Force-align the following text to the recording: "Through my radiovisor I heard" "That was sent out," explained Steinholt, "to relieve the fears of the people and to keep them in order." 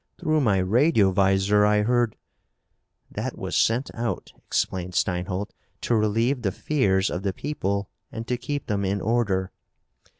"Through 0.17 0.41
my 0.41 0.57
radiovisor 0.61 1.63
I 1.63 1.83
heard" 1.83 2.15
"That 3.17 3.37
was 3.37 3.55
sent 3.55 3.91
out," 3.93 4.33
explained 4.47 4.93
Steinholt, 4.95 5.51
"to 5.81 5.95
relieve 5.95 6.41
the 6.41 6.51
fears 6.51 7.11
of 7.11 7.21
the 7.21 7.33
people 7.33 7.87
and 8.11 8.25
to 8.27 8.35
keep 8.35 8.65
them 8.65 8.83
in 8.83 8.99
order." 8.99 9.51